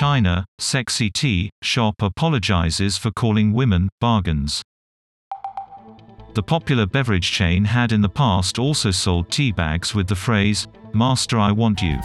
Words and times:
China, 0.00 0.46
Sexy 0.58 1.10
Tea 1.10 1.50
shop 1.62 1.96
apologizes 2.00 2.96
for 2.96 3.10
calling 3.10 3.52
women 3.52 3.90
bargains. 4.00 4.62
The 6.32 6.42
popular 6.42 6.86
beverage 6.86 7.30
chain 7.30 7.66
had 7.66 7.92
in 7.92 8.00
the 8.00 8.08
past 8.08 8.58
also 8.58 8.92
sold 8.92 9.30
tea 9.30 9.52
bags 9.52 9.94
with 9.94 10.06
the 10.06 10.16
phrase, 10.16 10.66
Master 10.94 11.38
I 11.38 11.52
want 11.52 11.82
you. 11.82 11.98